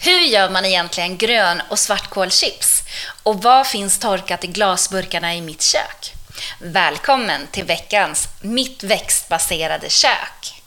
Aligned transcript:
Hur 0.00 0.20
gör 0.20 0.50
man 0.50 0.64
egentligen 0.64 1.16
grön 1.16 1.62
och 1.68 1.78
svartkålchips? 1.78 2.82
Och 3.22 3.42
vad 3.42 3.66
finns 3.66 3.98
torkat 3.98 4.44
i 4.44 4.46
glasburkarna 4.46 5.34
i 5.34 5.40
mitt 5.40 5.62
kök? 5.62 6.14
Välkommen 6.58 7.46
till 7.50 7.64
veckans 7.64 8.28
Mitt 8.40 8.82
växtbaserade 8.82 9.90
kök! 9.90 10.62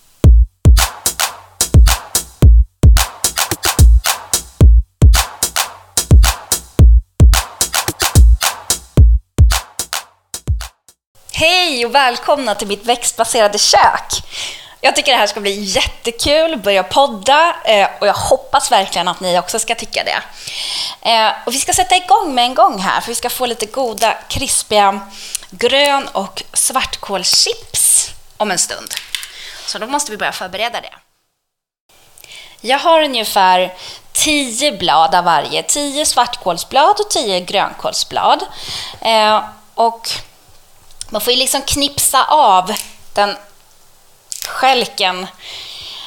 Hej 11.34 11.86
och 11.86 11.96
välkomna 11.96 12.56
till 12.56 12.68
mitt 12.68 12.86
växtbaserade 12.86 13.58
kök! 13.58 14.24
Jag 14.84 14.96
tycker 14.96 15.12
det 15.12 15.18
här 15.18 15.28
ska 15.28 15.40
bli 15.40 15.64
jättekul, 15.64 16.58
börja 16.58 16.84
podda 16.84 17.56
eh, 17.66 17.88
och 18.00 18.08
jag 18.08 18.14
hoppas 18.14 18.72
verkligen 18.72 19.08
att 19.08 19.20
ni 19.20 19.40
också 19.40 19.60
ska 19.60 19.76
tycka 19.76 20.04
det. 20.04 20.22
Eh, 21.10 21.32
och 21.46 21.54
vi 21.54 21.60
ska 21.60 21.74
sätta 21.74 21.96
igång 21.96 22.36
med 22.36 22.44
en 22.44 22.56
gång 22.56 22.80
här 22.80 23.02
för 23.02 23.08
vi 23.08 23.16
ska 23.16 23.30
få 23.30 23.46
lite 23.46 23.66
goda, 23.66 24.18
krispiga 24.30 25.00
grön 25.50 26.08
och 26.08 26.44
svartkålschips 26.54 28.10
om 28.38 28.52
en 28.52 28.58
stund. 28.58 28.94
Så 29.66 29.78
då 29.78 29.88
måste 29.88 30.12
vi 30.12 30.18
börja 30.18 30.32
förbereda 30.32 30.82
det. 30.82 30.94
Jag 32.62 32.80
har 32.80 33.02
ungefär 33.02 33.74
10 34.12 34.72
blad 34.72 35.16
av 35.16 35.24
varje. 35.24 35.64
10 35.64 36.06
svartkålsblad 36.06 37.00
och 37.00 37.10
10 37.10 37.40
grönkålsblad. 37.40 38.46
Eh, 39.02 39.44
och 39.76 40.10
man 41.10 41.22
får 41.22 41.34
ju 41.34 41.40
liksom 41.40 41.62
knipsa 41.62 42.24
av 42.24 42.74
den 43.14 43.38
skälken 44.48 45.28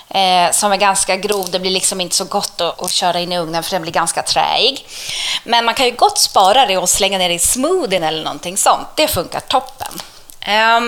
eh, 0.08 0.50
som 0.52 0.72
är 0.72 0.76
ganska 0.76 1.16
grov. 1.16 1.50
Det 1.50 1.60
blir 1.60 1.70
liksom 1.70 2.00
inte 2.00 2.16
så 2.16 2.24
gott 2.24 2.60
att, 2.60 2.82
att, 2.82 2.90
köra 2.90 3.20
in 3.20 3.32
i 3.32 3.38
ugnen 3.38 3.62
för 3.62 3.70
den 3.70 3.82
blir 3.82 3.92
ganska 3.92 4.22
träig. 4.22 4.86
Men 5.44 5.64
man 5.64 5.74
kan 5.74 5.86
ju 5.86 5.92
gott 5.92 6.18
spara 6.18 6.66
det 6.66 6.78
och 6.78 6.88
slänga 6.88 7.18
ner 7.18 7.28
det 7.28 7.34
i 7.34 7.38
smoothien 7.38 8.02
eller 8.02 8.24
någonting 8.24 8.56
sånt. 8.56 8.88
Det 8.96 9.08
funkar 9.08 9.40
toppen. 9.40 10.00
Eh, 10.40 10.80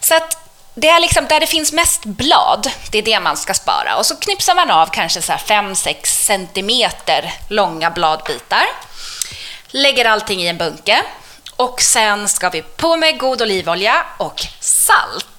så 0.00 0.16
att 0.16 0.38
det 0.74 0.88
är 0.88 1.00
liksom 1.00 1.26
där 1.26 1.40
det 1.40 1.46
finns 1.46 1.72
mest 1.72 2.04
blad, 2.04 2.70
det 2.90 2.98
är 2.98 3.02
det 3.02 3.20
man 3.20 3.36
ska 3.36 3.54
spara. 3.54 3.96
Och 3.96 4.06
så 4.06 4.16
knipsar 4.16 4.54
man 4.54 4.70
av 4.70 4.86
kanske 4.86 5.20
5-6 5.20 6.06
centimeter 6.06 7.32
långa 7.48 7.90
bladbitar. 7.90 8.64
Lägger 9.66 10.04
allting 10.04 10.42
i 10.42 10.46
en 10.46 10.58
bunke. 10.58 11.02
Och 11.56 11.82
sen 11.82 12.28
ska 12.28 12.50
vi 12.50 12.62
på 12.62 12.96
med 12.96 13.18
god 13.18 13.42
olivolja 13.42 14.06
och 14.18 14.46
salt. 14.60 15.31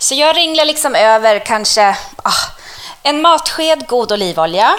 Så 0.00 0.14
jag 0.14 0.36
ringlar 0.36 0.64
liksom 0.64 0.94
över 0.94 1.38
kanske 1.38 1.96
ah, 2.22 2.32
en 3.02 3.22
matsked 3.22 3.86
god 3.86 4.12
olivolja. 4.12 4.78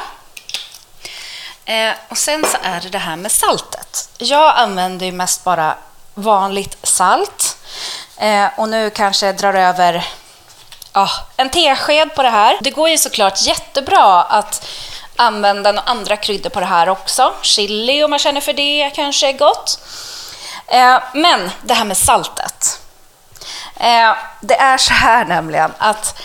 Eh, 1.66 1.94
och 2.10 2.18
sen 2.18 2.46
så 2.52 2.58
är 2.64 2.82
det 2.82 2.90
det 2.90 2.98
här 2.98 3.16
med 3.16 3.32
saltet. 3.32 4.10
Jag 4.18 4.54
använder 4.58 5.06
ju 5.06 5.12
mest 5.12 5.44
bara 5.44 5.76
vanligt 6.14 6.78
salt. 6.84 7.58
Eh, 8.18 8.48
och 8.58 8.70
nu 8.70 8.90
kanske 8.90 9.26
jag 9.26 9.38
drar 9.38 9.54
över 9.54 10.08
ah, 10.92 11.12
en 11.38 11.50
tesked 11.50 12.16
på 12.16 12.24
det 12.24 12.30
här. 12.30 12.58
Det 12.62 12.72
går 12.72 12.90
ju 12.90 12.98
såklart 12.98 13.42
jättebra 13.42 14.24
att 14.24 14.68
använda 15.16 15.72
några 15.72 15.90
andra 15.90 16.18
kryddor 16.18 16.50
på 16.50 16.60
det 16.60 16.66
här 16.66 16.90
också. 16.90 17.34
Chili 17.42 18.04
om 18.04 18.10
man 18.10 18.20
känner 18.20 18.42
för 18.42 18.54
det 18.54 18.92
kanske 18.96 19.30
är 19.30 19.34
gott. 19.34 19.80
Eh, 20.68 21.00
men 21.14 21.52
det 21.62 21.74
här 21.74 21.86
med 21.86 21.98
saltet. 21.98 22.81
Eh, 23.82 24.16
det 24.40 24.56
är 24.56 24.78
så 24.78 24.94
här 24.94 25.26
nämligen 25.26 25.74
att 25.78 26.22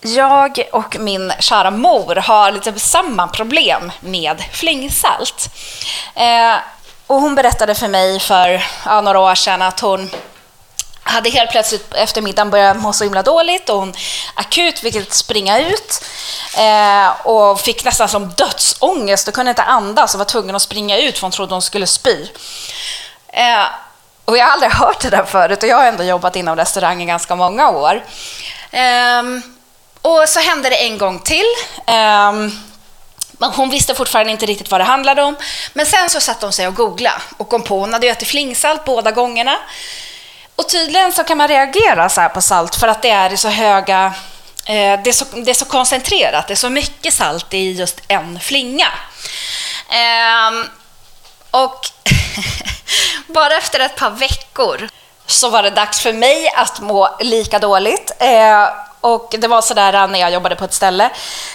jag 0.00 0.68
och 0.72 0.96
min 0.98 1.32
kära 1.40 1.70
mor 1.70 2.14
har 2.14 2.52
lite 2.52 2.78
samma 2.78 3.28
problem 3.28 3.92
med 4.00 4.44
flingsalt. 4.52 5.48
Eh, 6.14 6.54
och 7.06 7.20
hon 7.20 7.34
berättade 7.34 7.74
för 7.74 7.88
mig 7.88 8.20
för 8.20 8.64
ja, 8.84 9.00
några 9.00 9.18
år 9.20 9.34
sedan 9.34 9.62
att 9.62 9.80
hon 9.80 10.10
hade 11.02 11.30
helt 11.30 11.50
plötsligt 11.50 11.94
efter 11.94 12.22
middagen 12.22 12.50
börjat 12.50 12.76
må 12.76 12.92
så 12.92 13.04
himla 13.04 13.22
dåligt 13.22 13.68
och 13.68 13.78
hon 13.78 13.94
akut 14.34 14.78
fick 14.78 15.12
springa 15.12 15.60
ut 15.60 16.04
eh, 16.58 17.26
och 17.26 17.60
fick 17.60 17.84
nästan 17.84 18.08
som 18.08 18.28
dödsångest 18.28 19.28
och 19.28 19.34
kunde 19.34 19.50
inte 19.50 19.62
andas 19.62 20.14
och 20.14 20.18
var 20.18 20.24
tvungen 20.24 20.56
att 20.56 20.62
springa 20.62 20.98
ut 20.98 21.18
för 21.18 21.22
hon 21.22 21.30
trodde 21.30 21.54
hon 21.54 21.62
skulle 21.62 21.86
spy. 21.86 22.28
Eh, 23.28 23.66
och 24.26 24.36
jag 24.38 24.44
har 24.44 24.52
aldrig 24.52 24.72
hört 24.72 25.00
det 25.00 25.10
där 25.10 25.24
förut 25.24 25.62
och 25.62 25.68
jag 25.68 25.76
har 25.76 25.84
ändå 25.84 26.04
jobbat 26.04 26.36
inom 26.36 26.56
restaurangen 26.56 27.06
ganska 27.06 27.36
många 27.36 27.70
år. 27.70 28.04
Um, 29.20 29.42
och 30.02 30.28
så 30.28 30.40
hände 30.40 30.70
det 30.70 30.84
en 30.84 30.98
gång 30.98 31.18
till. 31.18 31.46
Um, 31.86 32.52
hon 33.40 33.70
visste 33.70 33.94
fortfarande 33.94 34.32
inte 34.32 34.46
riktigt 34.46 34.70
vad 34.70 34.80
det 34.80 34.84
handlade 34.84 35.22
om. 35.22 35.36
Men 35.72 35.86
sen 35.86 36.10
så 36.10 36.20
satte 36.20 36.46
hon 36.46 36.52
sig 36.52 36.68
och 36.68 36.74
googlade 36.74 37.20
och 37.36 37.48
kom 37.48 37.62
på, 37.62 37.80
hon 37.80 37.92
hade 37.92 38.08
ätit 38.08 38.28
flingsalt 38.28 38.84
båda 38.84 39.10
gångerna. 39.10 39.56
Och 40.56 40.68
tydligen 40.68 41.12
så 41.12 41.24
kan 41.24 41.38
man 41.38 41.48
reagera 41.48 42.08
så 42.08 42.20
här 42.20 42.28
på 42.28 42.42
salt 42.42 42.74
för 42.74 42.88
att 42.88 43.02
det 43.02 43.10
är 43.10 43.32
i 43.32 43.36
så 43.36 43.48
höga 43.48 44.14
eh, 44.64 45.00
det, 45.02 45.10
är 45.10 45.12
så, 45.12 45.24
det 45.32 45.50
är 45.50 45.54
så 45.54 45.64
koncentrerat, 45.64 46.46
det 46.48 46.54
är 46.54 46.56
så 46.56 46.70
mycket 46.70 47.14
salt 47.14 47.54
i 47.54 47.72
just 47.72 48.00
en 48.08 48.40
flinga. 48.40 48.88
Um, 50.50 50.68
och 51.50 51.80
bara 53.26 53.56
efter 53.56 53.80
ett 53.80 53.96
par 53.96 54.10
veckor 54.10 54.88
så 55.26 55.48
var 55.48 55.62
det 55.62 55.70
dags 55.70 56.00
för 56.00 56.12
mig 56.12 56.48
att 56.56 56.80
må 56.80 57.16
lika 57.20 57.58
dåligt. 57.58 58.12
Eh, 58.18 58.68
och 59.00 59.34
det 59.38 59.48
var 59.48 59.62
sådär 59.62 59.94
eh, 59.94 60.06
när 60.06 60.18
jag 60.18 60.32
jobbade 60.32 60.56
på 60.56 60.64
ett 60.64 60.74
ställe, 60.74 61.10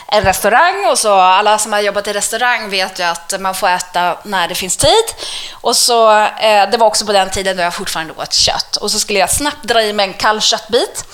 en 0.07 0.23
restaurang, 0.23 0.85
och 0.85 0.99
så 0.99 1.13
alla 1.13 1.57
som 1.57 1.73
har 1.73 1.79
jobbat 1.79 2.07
i 2.07 2.13
restaurang 2.13 2.69
vet 2.69 2.99
ju 2.99 3.03
att 3.03 3.39
man 3.39 3.55
får 3.55 3.67
äta 3.69 4.17
när 4.23 4.47
det 4.47 4.55
finns 4.55 4.77
tid. 4.77 5.05
Och 5.53 5.75
så, 5.75 6.11
eh, 6.21 6.69
det 6.69 6.77
var 6.77 6.87
också 6.87 7.05
på 7.05 7.11
den 7.11 7.29
tiden 7.29 7.57
då 7.57 7.63
jag 7.63 7.73
fortfarande 7.73 8.13
åt 8.13 8.33
kött. 8.33 8.75
Och 8.75 8.91
så 8.91 8.99
skulle 8.99 9.19
jag 9.19 9.29
snabbt 9.29 9.63
dra 9.63 9.81
i 9.81 9.93
mig 9.93 10.07
en 10.07 10.13
kall 10.13 10.41
köttbit. 10.41 11.05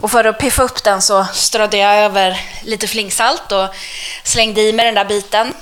Och 0.00 0.10
för 0.10 0.24
att 0.24 0.38
piffa 0.38 0.62
upp 0.62 0.84
den 0.84 1.02
så 1.02 1.26
strödde 1.34 1.76
jag 1.76 1.96
över 1.96 2.40
lite 2.62 2.86
flingsalt 2.86 3.52
och 3.52 3.68
slängde 4.24 4.60
i 4.60 4.72
mig 4.72 4.86
den 4.86 4.94
där 4.94 5.04
biten. 5.04 5.54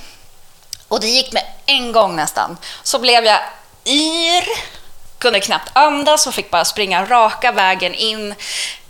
Och 0.89 1.01
det 1.01 1.09
gick 1.09 1.33
med 1.33 1.43
en 1.67 1.93
gång 1.93 2.17
nästan. 2.17 2.57
Så 2.83 2.99
blev 2.99 3.25
jag 3.25 3.41
yr, 3.89 4.45
kunde 5.19 5.41
knappt 5.41 5.71
andas 5.73 6.27
och 6.27 6.35
fick 6.35 6.51
bara 6.51 6.65
springa 6.65 7.05
raka 7.05 7.53
vägen 7.53 7.95
in 7.95 8.35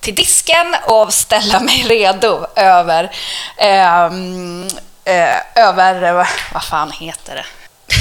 till 0.00 0.14
disken 0.14 0.76
och 0.86 1.14
ställa 1.14 1.60
mig 1.60 1.82
redo 1.82 2.46
över, 2.56 3.10
eh, 3.56 4.04
eh, 5.04 5.36
över, 5.54 6.26
vad 6.52 6.64
fan 6.64 6.92
heter 6.92 7.34
det? 7.34 7.44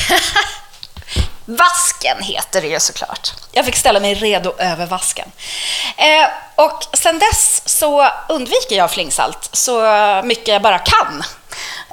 Vasken 1.50 2.24
heter 2.24 2.62
det 2.62 2.68
ju 2.68 2.80
såklart. 2.80 3.34
Jag 3.52 3.66
fick 3.66 3.76
ställa 3.76 4.00
mig 4.00 4.14
redo 4.14 4.54
över 4.58 4.86
vasken. 4.86 5.32
Eh, 5.98 6.28
och 6.56 6.84
sen 6.94 7.20
dess 7.20 7.62
så 7.66 8.10
undviker 8.30 8.76
jag 8.76 8.92
flingsalt 8.92 9.50
så 9.52 9.82
mycket 10.24 10.48
jag 10.48 10.62
bara 10.62 10.80
kan. 10.80 11.24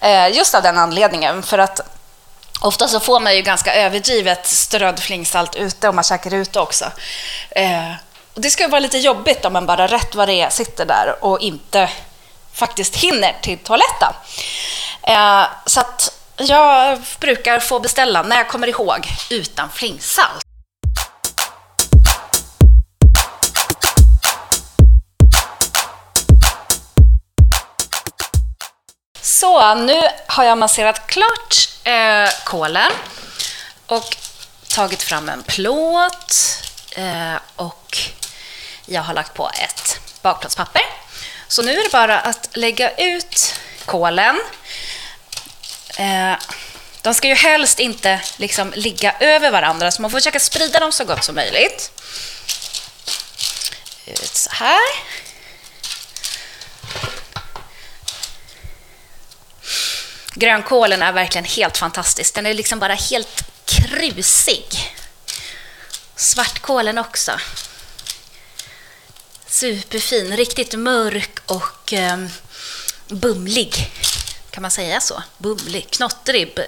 Eh, 0.03 0.37
just 0.37 0.55
av 0.55 0.63
den 0.63 0.79
anledningen, 0.79 1.43
för 1.43 1.59
att 1.59 1.81
Ofta 2.65 2.89
så 2.89 3.01
får 3.01 3.21
man 3.21 3.37
ju 3.37 3.43
ganska 3.43 3.75
överdrivet 3.75 4.47
strödd 4.47 5.01
flingsalt 5.01 5.57
ute 5.57 5.89
om 5.89 5.95
man 5.95 6.05
käkar 6.05 6.35
ute 6.35 6.61
också. 6.61 6.85
Eh, 7.51 7.91
och 8.35 8.41
det 8.41 8.51
ska 8.51 8.69
vara 8.69 8.81
lite 8.81 8.99
jobbigt 8.99 9.45
om 9.45 9.53
man 9.53 9.67
bara 9.67 9.87
rätt 9.87 10.15
vad 10.15 10.29
det 10.29 10.41
är 10.41 10.51
sitter 10.51 10.87
där 10.87 11.25
och 11.25 11.41
inte 11.41 11.91
faktiskt 12.53 12.97
hinner 12.97 13.37
till 13.43 13.59
toaletten. 13.59 14.13
Eh, 15.03 15.45
så 15.67 15.81
att 15.81 16.21
jag 16.37 16.99
brukar 17.21 17.61
få 17.61 17.81
beställa, 17.81 18.23
när 18.23 18.37
jag 18.37 18.49
kommer 18.49 18.69
ihåg, 18.69 19.09
utan 19.31 19.71
flingsalt. 19.71 20.43
Så, 29.23 29.75
nu 29.75 30.03
har 30.27 30.45
jag 30.45 30.59
masserat 30.59 31.07
klart 31.07 31.64
eh, 31.85 32.31
kålen 32.45 32.93
och 33.87 34.17
tagit 34.69 35.03
fram 35.03 35.29
en 35.29 35.43
plåt 35.43 36.63
eh, 36.91 37.35
och 37.57 37.99
jag 38.87 39.03
har 39.03 39.15
lagt 39.15 39.35
på 39.35 39.51
ett 39.63 40.01
bakplåtspapper. 40.23 40.83
Så 41.49 41.63
nu 41.63 41.79
är 41.79 41.85
det 41.85 41.93
bara 41.93 42.21
att 42.21 42.49
lägga 42.53 42.97
ut 42.97 43.55
kålen. 43.85 44.41
Eh, 45.97 46.35
de 47.03 47.15
ska 47.15 47.29
ju 47.29 47.35
helst 47.35 47.81
inte 47.81 48.21
liksom 48.37 48.73
ligga 48.77 49.15
över 49.21 49.51
varandra, 49.51 49.91
så 49.91 50.03
man 50.03 50.11
får 50.11 50.19
försöka 50.19 50.41
sprida 50.41 50.81
dem 50.81 50.93
så 50.93 51.05
gott 51.05 51.25
som 51.25 51.35
möjligt. 51.35 51.93
Ut 54.07 54.37
så 54.37 54.51
här. 54.53 54.81
Grönkålen 60.35 61.03
är 61.03 61.13
verkligen 61.13 61.45
helt 61.45 61.77
fantastisk. 61.77 62.35
Den 62.35 62.47
är 62.47 62.55
liksom 62.55 62.79
bara 62.79 62.95
helt 62.95 63.43
krusig. 63.65 64.95
Svartkålen 66.17 66.99
också. 66.99 67.33
Superfin, 69.47 70.37
riktigt 70.37 70.79
mörk 70.79 71.39
och 71.47 71.93
um, 71.93 72.31
bumlig 73.09 73.93
Kan 74.51 74.63
man 74.63 74.71
säga 74.71 75.01
så? 75.01 75.23
Bumlig? 75.39 75.91
knottrig, 75.91 76.59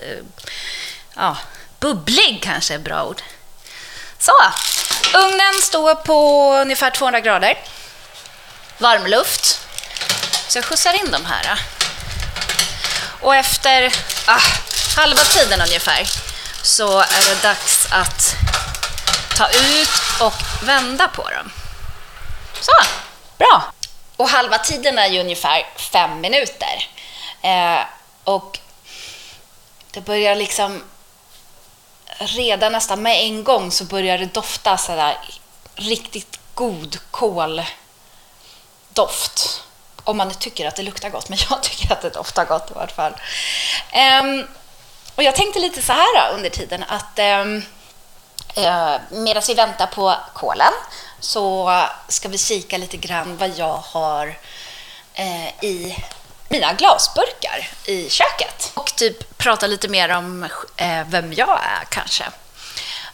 ja, 1.14 1.36
bubblig 1.80 2.40
kanske 2.42 2.74
är 2.74 2.78
bra 2.78 3.04
ord. 3.04 3.22
Så, 4.18 4.32
ugnen 5.14 5.62
står 5.62 5.94
på 5.94 6.52
ungefär 6.54 6.90
200 6.90 7.20
grader. 7.20 7.58
Varmluft. 8.78 9.60
Så 10.48 10.58
jag 10.58 10.64
skjutsar 10.64 10.94
in 10.94 11.10
de 11.10 11.24
här. 11.24 11.60
Och 13.20 13.36
efter 13.36 13.92
ah, 14.26 14.40
halva 14.96 15.24
tiden 15.24 15.60
ungefär 15.60 16.08
så 16.62 16.98
är 16.98 17.28
det 17.28 17.42
dags 17.42 17.86
att 17.90 18.34
ta 19.36 19.48
ut 19.48 20.20
och 20.20 20.66
vända 20.66 21.08
på 21.08 21.30
dem. 21.30 21.52
Så, 22.60 22.72
bra. 23.38 23.72
Och 24.16 24.28
halva 24.28 24.58
tiden 24.58 24.98
är 24.98 25.08
ju 25.08 25.20
ungefär 25.20 25.66
fem 25.76 26.20
minuter. 26.20 26.88
Eh, 27.42 27.80
och 28.24 28.58
det 29.90 30.00
börjar 30.00 30.34
liksom 30.34 30.82
redan 32.18 32.72
nästan 32.72 33.02
med 33.02 33.22
en 33.22 33.44
gång 33.44 33.70
så 33.70 33.84
börjar 33.84 34.18
det 34.18 34.26
dofta 34.26 34.76
sådär 34.76 35.18
riktigt 35.74 36.38
god 36.54 36.98
koldoft. 37.10 37.66
Om 40.06 40.16
man 40.16 40.34
tycker 40.34 40.66
att 40.66 40.76
det 40.76 40.82
luktar 40.82 41.10
gott, 41.10 41.28
men 41.28 41.38
jag 41.50 41.62
tycker 41.62 41.92
att 41.92 42.02
det 42.02 42.10
doftar 42.10 42.44
gott 42.44 42.70
i 42.70 42.74
vart 42.74 42.92
fall. 42.92 43.12
Um, 44.22 44.46
och 45.14 45.22
jag 45.22 45.34
tänkte 45.34 45.58
lite 45.58 45.82
så 45.82 45.92
här 45.92 46.16
äh, 46.16 46.34
under 46.34 46.50
tiden 46.50 46.84
att 46.88 47.18
um, 47.18 47.56
uh, 48.58 48.96
medan 49.10 49.42
vi 49.46 49.54
väntar 49.54 49.86
på 49.86 50.14
kolen 50.34 50.72
så 51.20 51.82
ska 52.08 52.28
vi 52.28 52.38
kika 52.38 52.78
lite 52.78 52.96
grann 52.96 53.36
vad 53.36 53.58
jag 53.58 53.76
har 53.76 54.26
uh, 55.18 55.64
i 55.64 56.04
mina 56.48 56.72
glasburkar 56.72 57.68
i 57.84 58.10
köket. 58.10 58.70
Och 58.74 58.96
typ 58.96 59.38
prata 59.38 59.66
lite 59.66 59.88
mer 59.88 60.08
om 60.08 60.42
uh, 60.42 61.02
vem 61.06 61.32
jag 61.32 61.60
är 61.62 61.84
kanske. 61.90 62.24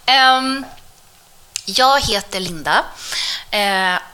Um, 0.07 0.67
jag 1.65 2.01
heter 2.01 2.41
Linda 2.41 2.85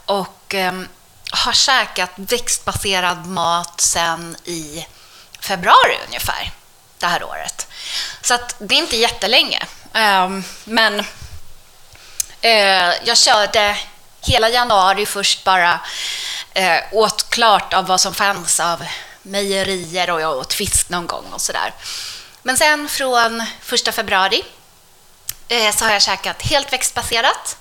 och 0.07 0.55
um, 0.55 0.89
har 1.31 1.53
käkat 1.53 2.11
växtbaserad 2.17 3.27
mat 3.27 3.81
sen 3.81 4.37
i 4.45 4.87
februari 5.41 5.99
ungefär 6.07 6.53
det 6.99 7.07
här 7.07 7.23
året. 7.23 7.67
Så 8.23 8.35
att 8.35 8.55
det 8.59 8.75
är 8.75 8.79
inte 8.79 8.97
jättelänge. 8.97 9.67
Um, 9.95 10.45
men 10.65 11.01
uh, 12.45 12.95
jag 13.05 13.19
körde 13.19 13.77
hela 14.21 14.49
januari 14.49 15.07
först 15.07 15.45
bara 15.45 15.81
uh, 16.59 16.79
åt 16.93 17.31
klart 17.31 17.73
av 17.73 17.87
vad 17.87 18.01
som 18.01 18.15
fanns 18.15 18.61
av 18.61 18.85
mejerier 19.23 20.11
och 20.11 20.21
jag 20.21 20.37
åt 20.37 20.53
fisk 20.53 20.89
någon 20.89 21.07
gång 21.07 21.25
och 21.33 21.41
sådär. 21.41 21.75
Men 22.43 22.57
sen 22.57 22.89
från 22.89 23.43
första 23.63 23.93
februari 23.93 24.45
uh, 25.53 25.71
så 25.73 25.85
har 25.85 25.93
jag 25.93 26.03
käkat 26.03 26.43
helt 26.43 26.73
växtbaserat 26.73 27.57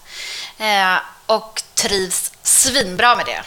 och 1.25 1.63
trivs 1.75 2.31
svinbra 2.43 3.15
med 3.15 3.25
det. 3.25 3.43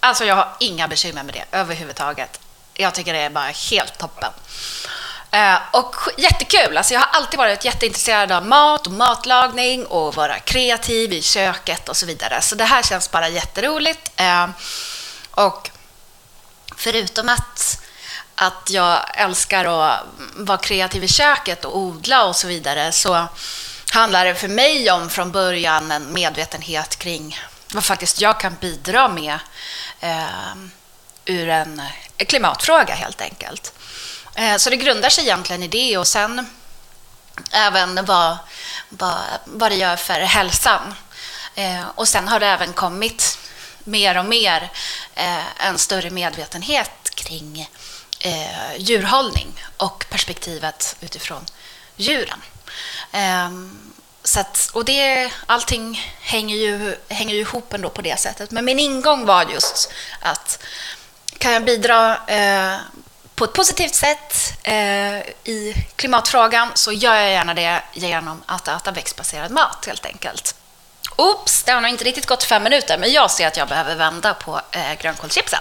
Alltså 0.00 0.24
jag 0.24 0.36
har 0.36 0.48
inga 0.60 0.88
bekymmer 0.88 1.22
med 1.22 1.34
det 1.34 1.58
överhuvudtaget. 1.58 2.40
Jag 2.74 2.94
tycker 2.94 3.12
det 3.12 3.18
är 3.18 3.30
bara 3.30 3.52
helt 3.70 3.98
toppen. 3.98 4.32
Eh, 5.30 5.56
och 5.72 5.96
jättekul! 6.18 6.76
Alltså 6.76 6.94
jag 6.94 7.00
har 7.00 7.08
alltid 7.12 7.38
varit 7.38 7.64
jätteintresserad 7.64 8.32
av 8.32 8.46
mat 8.46 8.86
och 8.86 8.92
matlagning 8.92 9.86
och 9.86 10.14
vara 10.14 10.38
kreativ 10.38 11.12
i 11.12 11.22
köket 11.22 11.88
och 11.88 11.96
så 11.96 12.06
vidare. 12.06 12.40
Så 12.40 12.54
det 12.54 12.64
här 12.64 12.82
känns 12.82 13.10
bara 13.10 13.28
jätteroligt. 13.28 14.10
Eh, 14.16 14.48
och 15.30 15.70
förutom 16.76 17.28
att, 17.28 17.82
att 18.34 18.70
jag 18.70 18.98
älskar 19.14 19.64
att 19.64 20.00
vara 20.36 20.58
kreativ 20.58 21.04
i 21.04 21.08
köket 21.08 21.64
och 21.64 21.78
odla 21.78 22.24
och 22.24 22.36
så 22.36 22.46
vidare 22.46 22.92
så 22.92 23.28
handlar 23.92 24.24
det 24.24 24.34
för 24.34 24.48
mig 24.48 24.90
om 24.90 25.10
från 25.10 25.32
början 25.32 25.90
en 25.90 26.12
medvetenhet 26.12 26.96
kring 26.96 27.38
vad 27.72 27.84
faktiskt 27.84 28.20
jag 28.20 28.40
kan 28.40 28.56
bidra 28.60 29.08
med 29.08 29.38
eh, 30.00 30.54
ur 31.24 31.48
en 31.48 31.82
klimatfråga 32.16 32.94
helt 32.94 33.20
enkelt. 33.20 33.72
Eh, 34.34 34.56
så 34.56 34.70
det 34.70 34.76
grundar 34.76 35.08
sig 35.08 35.24
egentligen 35.24 35.62
i 35.62 35.68
det 35.68 35.98
och 35.98 36.06
sen 36.06 36.46
även 37.50 38.04
vad, 38.04 38.36
vad, 38.88 39.18
vad 39.44 39.70
det 39.70 39.76
gör 39.76 39.96
för 39.96 40.20
hälsan. 40.20 40.94
Eh, 41.54 41.88
och 41.94 42.08
sen 42.08 42.28
har 42.28 42.40
det 42.40 42.46
även 42.46 42.72
kommit 42.72 43.38
mer 43.84 44.18
och 44.18 44.24
mer 44.24 44.70
eh, 45.14 45.66
en 45.66 45.78
större 45.78 46.10
medvetenhet 46.10 47.10
kring 47.14 47.70
djurhållning 48.78 49.64
och 49.76 50.06
perspektivet 50.10 50.96
utifrån 51.00 51.44
djuren. 51.96 52.42
Ehm, 53.12 53.92
så 54.24 54.40
att, 54.40 54.70
och 54.72 54.84
det, 54.84 55.30
allting 55.46 56.12
hänger 56.20 56.56
ju, 56.56 56.96
hänger 57.08 57.34
ju 57.34 57.40
ihop 57.40 57.72
ändå 57.72 57.90
på 57.90 58.02
det 58.02 58.20
sättet. 58.20 58.50
Men 58.50 58.64
min 58.64 58.78
ingång 58.78 59.26
var 59.26 59.44
just 59.44 59.92
att 60.20 60.58
kan 61.38 61.52
jag 61.52 61.64
bidra 61.64 62.16
eh, 62.26 62.76
på 63.34 63.44
ett 63.44 63.52
positivt 63.52 63.94
sätt 63.94 64.52
eh, 64.62 65.18
i 65.44 65.86
klimatfrågan 65.96 66.68
så 66.74 66.92
gör 66.92 67.14
jag 67.14 67.30
gärna 67.30 67.54
det 67.54 67.82
genom 67.92 68.42
att 68.46 68.68
äta 68.68 68.90
växtbaserad 68.90 69.50
mat 69.50 69.86
helt 69.86 70.06
enkelt. 70.06 70.54
Oops, 71.16 71.62
det 71.62 71.72
har 71.72 71.80
nog 71.80 71.90
inte 71.90 72.04
riktigt 72.04 72.26
gått 72.26 72.44
fem 72.44 72.62
minuter, 72.62 72.98
men 72.98 73.12
jag 73.12 73.30
ser 73.30 73.46
att 73.46 73.56
jag 73.56 73.68
behöver 73.68 73.94
vända 73.94 74.34
på 74.34 74.60
eh, 74.70 74.94
grönkålschipsen. 75.00 75.60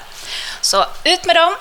Så 0.62 0.86
ut 1.04 1.26
med 1.26 1.36
dem. 1.36 1.56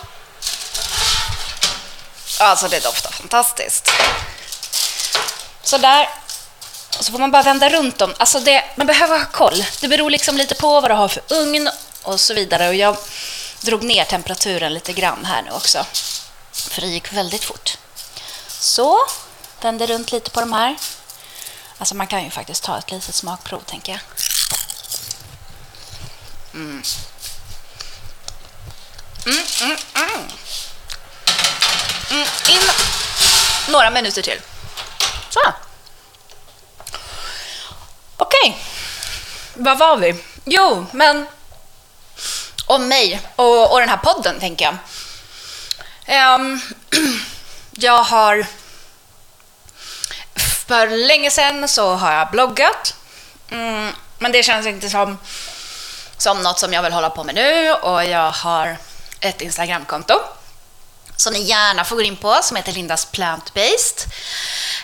Alltså, 2.40 2.68
det 2.68 2.84
doftar 2.84 3.10
fantastiskt. 3.10 3.90
Så 5.62 5.78
där. 5.78 6.08
Och 6.98 7.04
så 7.04 7.12
får 7.12 7.18
man 7.18 7.30
bara 7.30 7.42
vända 7.42 7.70
runt 7.70 7.98
dem. 7.98 8.14
Alltså 8.16 8.40
det, 8.40 8.64
man 8.76 8.86
behöver 8.86 9.18
ha 9.18 9.26
koll. 9.26 9.64
Det 9.80 9.88
beror 9.88 10.10
liksom 10.10 10.36
lite 10.36 10.54
på 10.54 10.80
vad 10.80 10.90
du 10.90 10.94
har 10.94 11.08
för 11.08 11.22
ugn 11.28 11.70
och 12.02 12.20
så 12.20 12.34
vidare. 12.34 12.68
Och 12.68 12.74
jag 12.74 12.96
drog 13.60 13.82
ner 13.82 14.04
temperaturen 14.04 14.74
lite 14.74 14.92
grann 14.92 15.24
här 15.24 15.42
nu 15.42 15.50
också. 15.50 15.86
För 16.52 16.80
det 16.80 16.86
gick 16.86 17.12
väldigt 17.12 17.44
fort. 17.44 17.78
Så, 18.48 18.98
vänder 19.60 19.86
runt 19.86 20.12
lite 20.12 20.30
på 20.30 20.40
de 20.40 20.52
här. 20.52 20.76
Alltså 21.78 21.94
man 21.94 22.06
kan 22.06 22.24
ju 22.24 22.30
faktiskt 22.30 22.64
ta 22.64 22.78
ett 22.78 22.90
litet 22.90 23.14
smakprov, 23.14 23.60
tänker 23.60 23.92
jag. 23.92 24.00
Mm. 26.54 26.82
Mm, 29.26 29.44
mm, 29.62 29.76
mm. 29.94 30.28
Mm, 32.10 32.26
in 32.48 32.70
några 33.68 33.90
minuter 33.90 34.22
till. 34.22 34.40
Så. 35.30 35.40
Okej. 38.38 38.50
Okay. 38.50 39.64
Vad 39.64 39.78
var 39.78 39.96
vi? 39.96 40.14
Jo, 40.44 40.86
men 40.92 41.26
om 42.66 42.88
mig 42.88 43.20
och, 43.36 43.72
och 43.72 43.80
den 43.80 43.88
här 43.88 43.96
podden, 43.96 44.40
tänker 44.40 44.64
jag. 44.64 46.40
Um, 46.40 46.60
jag 47.70 48.02
har... 48.02 48.46
För 50.66 51.06
länge 51.06 51.30
sedan 51.30 51.68
så 51.68 51.94
har 51.94 52.12
jag 52.12 52.30
bloggat. 52.30 52.94
Mm, 53.50 53.92
men 54.18 54.32
det 54.32 54.42
känns 54.42 54.66
inte 54.66 54.90
som, 54.90 55.18
som 56.16 56.42
något 56.42 56.58
som 56.58 56.72
jag 56.72 56.82
vill 56.82 56.92
hålla 56.92 57.10
på 57.10 57.24
med 57.24 57.34
nu. 57.34 57.72
Och 57.72 58.04
jag 58.04 58.30
har 58.30 58.76
ett 59.20 59.40
Instagramkonto 59.40 60.20
som 61.16 61.32
ni 61.32 61.40
gärna 61.40 61.84
får 61.84 61.96
gå 61.96 62.02
in 62.02 62.16
på, 62.16 62.38
som 62.42 62.56
heter 62.56 62.72
Lindas 62.72 63.12
Plant-Based. 63.12 64.06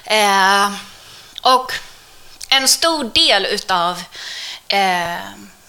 Eh, 0.05 0.73
och 1.43 1.73
en 2.57 2.69
stor 2.69 3.05
del 3.05 3.47
utav 3.47 4.03
eh, 4.69 5.17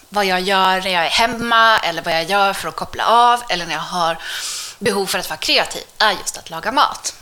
vad 0.08 0.24
jag 0.24 0.40
gör 0.40 0.80
när 0.80 0.90
jag 0.90 1.06
är 1.06 1.10
hemma 1.10 1.78
eller 1.78 2.02
vad 2.02 2.14
jag 2.14 2.24
gör 2.24 2.52
för 2.52 2.68
att 2.68 2.76
koppla 2.76 3.06
av 3.06 3.42
eller 3.48 3.66
när 3.66 3.72
jag 3.72 3.80
har 3.80 4.18
behov 4.78 5.06
för 5.06 5.18
att 5.18 5.30
vara 5.30 5.38
kreativ 5.38 5.82
är 5.98 6.12
just 6.12 6.36
att 6.36 6.50
laga 6.50 6.72
mat. 6.72 7.14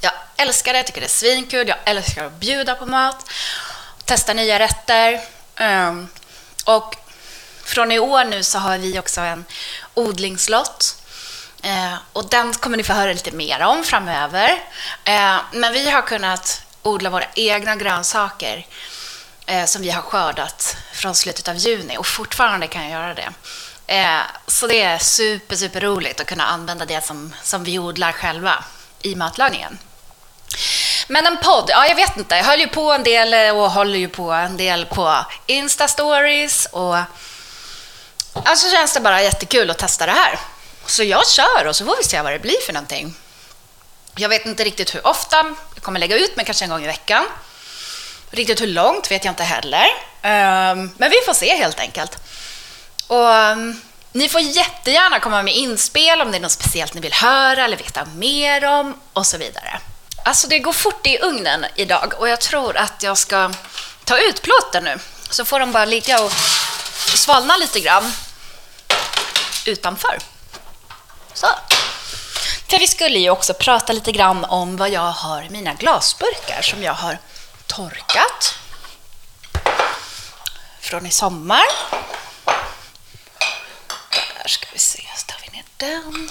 Jag 0.00 0.12
älskar 0.36 0.72
det, 0.72 0.78
jag 0.78 0.86
tycker 0.86 1.00
det 1.00 1.06
är 1.06 1.08
svinkul, 1.08 1.68
jag 1.68 1.78
älskar 1.84 2.24
att 2.24 2.32
bjuda 2.32 2.74
på 2.74 2.86
mat, 2.86 3.30
testa 4.04 4.32
nya 4.32 4.58
rätter. 4.58 5.20
Um, 5.60 6.08
och 6.64 6.96
från 7.64 7.92
i 7.92 7.98
år 7.98 8.24
nu 8.24 8.42
så 8.42 8.58
har 8.58 8.78
vi 8.78 8.98
också 8.98 9.20
en 9.20 9.44
odlingslott 9.94 11.04
Eh, 11.64 11.94
och 12.12 12.28
den 12.28 12.52
kommer 12.52 12.76
ni 12.76 12.82
få 12.82 12.92
höra 12.92 13.12
lite 13.12 13.30
mer 13.30 13.62
om 13.62 13.84
framöver. 13.84 14.62
Eh, 15.04 15.36
men 15.52 15.72
vi 15.72 15.90
har 15.90 16.02
kunnat 16.02 16.63
odla 16.84 17.10
våra 17.10 17.26
egna 17.34 17.76
grönsaker 17.76 18.66
eh, 19.46 19.64
som 19.64 19.82
vi 19.82 19.90
har 19.90 20.02
skördat 20.02 20.76
från 20.92 21.14
slutet 21.14 21.48
av 21.48 21.56
juni 21.56 21.96
och 21.96 22.06
fortfarande 22.06 22.66
kan 22.66 22.82
jag 22.82 22.90
göra 22.90 23.14
det. 23.14 23.32
Eh, 23.86 24.20
så 24.46 24.66
det 24.66 24.82
är 24.82 24.98
super, 24.98 25.56
super 25.56 25.80
roligt 25.80 26.20
att 26.20 26.26
kunna 26.26 26.44
använda 26.44 26.84
det 26.84 27.04
som, 27.04 27.34
som 27.42 27.64
vi 27.64 27.78
odlar 27.78 28.12
själva 28.12 28.64
i 29.02 29.14
matlagningen. 29.14 29.78
Men 31.08 31.26
en 31.26 31.36
podd, 31.36 31.64
ja 31.68 31.86
jag 31.86 31.94
vet 31.94 32.16
inte. 32.16 32.36
Jag 32.36 32.44
höll 32.44 32.60
ju 32.60 32.68
på 32.68 32.92
en 32.92 33.02
del 33.02 33.34
eh, 33.34 33.56
och 33.56 33.70
håller 33.70 33.98
ju 33.98 34.08
på 34.08 34.32
en 34.32 34.56
del 34.56 34.86
på 34.86 35.24
Insta-stories 35.46 36.66
och 36.70 36.96
alltså 38.44 38.70
känns 38.70 38.94
det 38.94 39.00
bara 39.00 39.22
jättekul 39.22 39.70
att 39.70 39.78
testa 39.78 40.06
det 40.06 40.12
här. 40.12 40.38
Så 40.86 41.04
jag 41.04 41.28
kör 41.28 41.66
och 41.66 41.76
så 41.76 41.84
får 41.84 41.96
vi 41.96 42.04
se 42.04 42.22
vad 42.22 42.32
det 42.32 42.38
blir 42.38 42.60
för 42.66 42.72
någonting. 42.72 43.14
Jag 44.16 44.28
vet 44.28 44.46
inte 44.46 44.64
riktigt 44.64 44.94
hur 44.94 45.06
ofta, 45.06 45.36
jag 45.74 45.82
kommer 45.82 46.00
lägga 46.00 46.16
ut 46.16 46.36
men 46.36 46.44
kanske 46.44 46.64
en 46.64 46.70
gång 46.70 46.84
i 46.84 46.86
veckan. 46.86 47.24
Riktigt 48.30 48.60
hur 48.60 48.66
långt 48.66 49.10
vet 49.10 49.24
jag 49.24 49.32
inte 49.32 49.42
heller. 49.42 49.86
Ehm, 50.22 50.90
men 50.96 51.10
vi 51.10 51.16
får 51.26 51.34
se 51.34 51.56
helt 51.56 51.80
enkelt. 51.80 52.18
Och 53.06 53.34
ehm, 53.34 53.80
ni 54.12 54.28
får 54.28 54.40
jättegärna 54.40 55.20
komma 55.20 55.42
med 55.42 55.54
inspel 55.54 56.20
om 56.20 56.30
det 56.30 56.38
är 56.38 56.40
något 56.40 56.52
speciellt 56.52 56.94
ni 56.94 57.00
vill 57.00 57.12
höra 57.12 57.64
eller 57.64 57.76
veta 57.76 58.04
mer 58.04 58.64
om 58.64 59.00
och 59.12 59.26
så 59.26 59.38
vidare. 59.38 59.80
Alltså 60.24 60.48
det 60.48 60.58
går 60.58 60.72
fort 60.72 61.06
i 61.06 61.18
ugnen 61.18 61.66
idag 61.74 62.14
och 62.18 62.28
jag 62.28 62.40
tror 62.40 62.76
att 62.76 63.02
jag 63.02 63.18
ska 63.18 63.50
ta 64.04 64.18
ut 64.18 64.42
plåten 64.42 64.84
nu. 64.84 64.98
Så 65.30 65.44
får 65.44 65.60
de 65.60 65.72
bara 65.72 65.84
ligga 65.84 66.22
och 66.22 66.32
svalna 67.14 67.56
lite 67.56 67.80
grann 67.80 68.12
utanför. 69.66 70.18
Så. 71.34 71.46
För 72.68 72.78
vi 72.78 72.86
skulle 72.86 73.18
ju 73.18 73.30
också 73.30 73.54
prata 73.54 73.92
lite 73.92 74.12
grann 74.12 74.44
om 74.44 74.76
vad 74.76 74.90
jag 74.90 75.10
har 75.12 75.42
i 75.42 75.50
mina 75.50 75.74
glasburkar 75.74 76.62
som 76.62 76.82
jag 76.82 76.94
har 76.94 77.18
torkat 77.66 78.54
från 80.80 81.06
i 81.06 81.10
sommar. 81.10 81.66
Där 84.42 84.48
ska 84.48 84.66
vi 84.72 84.78
se, 84.78 85.02
så 85.16 85.26
tar 85.26 85.38
vi 85.42 85.56
ner 85.56 85.64
den. 85.76 86.30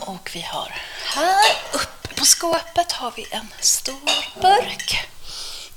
Och 0.00 0.30
vi 0.32 0.40
har 0.40 0.74
här 1.04 1.56
uppe 1.72 2.14
på 2.14 2.24
skåpet 2.24 2.92
har 2.92 3.12
vi 3.16 3.26
en 3.30 3.48
stor 3.60 4.40
burk. 4.40 5.08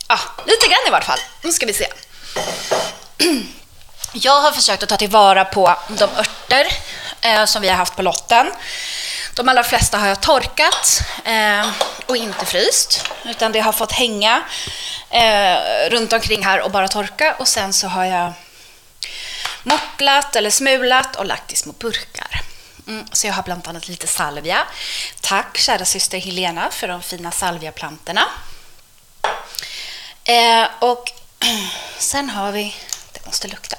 Ah, 0.08 0.20
lite 0.46 0.68
grann 0.68 0.88
i 0.88 0.90
vart 0.90 1.04
fall. 1.04 1.20
Nu 1.42 1.52
ska 1.52 1.66
vi 1.66 1.74
se. 1.74 1.88
Jag 4.14 4.42
har 4.42 4.52
försökt 4.52 4.84
att 4.84 4.90
ta 4.90 4.98
tillvara 4.98 5.46
på 5.46 5.78
de 5.88 6.04
örter 6.04 6.45
eh, 7.26 7.46
som 7.46 7.62
vi 7.62 7.70
har 7.70 7.76
haft 7.76 7.96
på 7.96 8.02
lotten. 8.02 8.52
De 9.34 9.50
allra 9.50 9.64
flesta 9.64 9.98
har 9.98 10.08
jag 10.08 10.22
torkat 10.22 11.02
eh, 11.26 11.70
och 12.06 12.18
inte 12.18 12.46
fryst, 12.46 13.10
utan 13.26 13.52
det 13.52 13.60
har 13.60 13.72
fått 13.72 13.92
hänga 13.92 14.44
eh, 15.10 15.58
runt 15.90 16.14
omkring 16.14 16.44
här 16.44 16.62
och 16.62 16.72
bara 16.72 16.88
torka. 16.88 17.36
Och 17.40 17.48
sen 17.48 17.74
så 17.74 17.88
har 17.88 18.06
jag 18.06 18.34
mortlat 19.64 20.36
eller 20.36 20.50
smulat 20.50 21.16
och 21.16 21.26
lagt 21.26 21.52
i 21.52 21.56
små 21.56 21.72
burkar. 21.72 22.42
Mm, 22.88 23.08
så 23.12 23.28
jag 23.28 23.34
har 23.34 23.44
bland 23.44 23.68
annat 23.68 23.88
lite 23.88 24.08
salvia. 24.08 24.68
Tack 25.22 25.58
kära 25.58 25.86
syster 25.86 26.18
Helena 26.18 26.70
för 26.72 26.88
de 26.88 27.02
fina 27.02 27.32
salviaplantorna. 27.32 28.26
Eh, 30.24 30.68
och 30.80 31.12
sen 31.98 32.30
har 32.30 32.52
vi, 32.52 32.76
det 33.12 33.26
måste 33.26 33.48
lukta. 33.48 33.78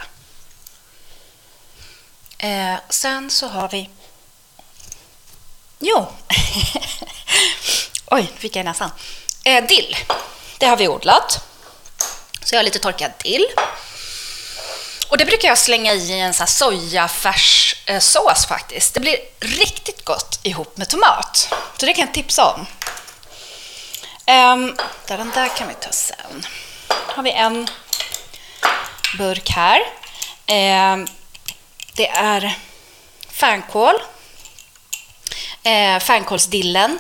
Eh, 2.38 2.75
sen 2.88 3.31
så 3.31 3.49
har 3.49 3.69
vi, 3.69 3.90
jo, 5.78 6.07
oj, 8.11 8.33
fick 8.38 8.57
jag 8.57 8.61
i 8.61 8.64
näsan. 8.64 8.90
Eh, 9.45 9.64
dill, 9.64 9.97
det 10.59 10.66
har 10.66 10.76
vi 10.76 10.88
odlat. 10.88 11.45
Så 12.43 12.55
jag 12.55 12.59
har 12.59 12.64
lite 12.64 12.78
torkad 12.78 13.12
dill. 13.23 13.47
Och 15.09 15.19
det 15.19 15.25
brukar 15.25 15.49
jag 15.49 15.59
slänga 15.59 15.95
i 15.95 16.21
en 16.21 16.35
sojafärssås 16.35 18.47
faktiskt. 18.49 18.95
Det 18.95 19.00
blir 19.00 19.19
riktigt 19.40 20.05
gott 20.05 20.40
ihop 20.43 20.76
med 20.76 20.88
tomat. 20.88 21.55
Så 21.76 21.87
det 21.87 21.93
kan 21.93 22.07
jag 22.07 22.14
tipsa 22.14 22.55
om. 22.55 22.66
Um, 24.28 24.76
den 25.07 25.31
där 25.31 25.57
kan 25.57 25.69
vi 25.69 25.75
ta 25.75 25.90
sen. 25.90 26.47
har 26.88 27.23
vi 27.23 27.31
en 27.31 27.69
burk 29.19 29.50
här. 29.50 29.81
Um, 30.93 31.07
det 31.97 32.09
är 32.09 32.55
fänkål. 33.31 33.95
eh, 35.62 35.99
fänkålsdillen. 35.99 36.99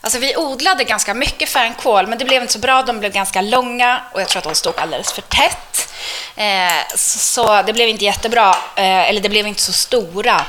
Alltså 0.00 0.18
vi 0.18 0.36
odlade 0.36 0.84
ganska 0.84 1.14
mycket 1.14 1.48
fänkål, 1.48 2.06
men 2.06 2.18
det 2.18 2.24
blev 2.24 2.42
inte 2.42 2.52
så 2.52 2.58
bra. 2.58 2.82
De 2.82 2.98
blev 2.98 3.12
ganska 3.12 3.40
långa 3.40 4.00
och 4.12 4.20
jag 4.20 4.28
tror 4.28 4.38
att 4.38 4.44
de 4.44 4.54
stod 4.54 4.78
alldeles 4.78 5.12
för 5.12 5.22
tätt. 5.22 5.94
Eh, 6.36 6.96
så 6.96 7.62
det 7.62 7.72
blev 7.72 7.88
inte 7.88 8.04
jättebra, 8.04 8.50
eh, 8.76 9.08
eller 9.08 9.20
det 9.20 9.28
blev 9.28 9.46
inte 9.46 9.62
så 9.62 9.72
stora 9.72 10.46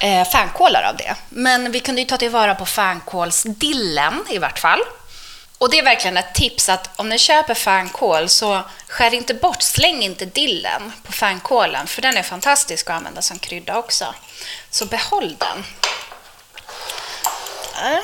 eh, 0.00 0.28
fänkålar 0.28 0.82
av 0.82 0.96
det. 0.96 1.14
Men 1.28 1.72
vi 1.72 1.80
kunde 1.80 2.00
ju 2.00 2.06
ta 2.06 2.16
tillvara 2.16 2.54
på 2.54 2.66
fänkålsdillen 2.66 4.24
i 4.28 4.38
vart 4.38 4.58
fall. 4.58 4.80
Och 5.60 5.70
det 5.70 5.78
är 5.78 5.82
verkligen 5.82 6.16
ett 6.16 6.34
tips 6.34 6.68
att 6.68 6.90
om 6.96 7.08
ni 7.08 7.18
köper 7.18 7.54
fänkål 7.54 8.28
så 8.28 8.62
skär 8.86 9.14
inte 9.14 9.34
bort, 9.34 9.62
släng 9.62 10.02
inte 10.02 10.24
dillen 10.24 10.92
på 11.02 11.12
fänkålen 11.12 11.86
för 11.86 12.02
den 12.02 12.16
är 12.16 12.22
fantastisk 12.22 12.90
att 12.90 12.96
använda 12.96 13.22
som 13.22 13.38
krydda 13.38 13.78
också. 13.78 14.14
Så 14.70 14.86
behåll 14.86 15.36
den. 15.38 15.64
Där. 17.74 18.02